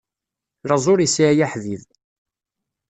Laẓ 0.69 0.85
ur 0.91 0.99
isɛi 1.05 1.43
aḥbib. 1.45 1.83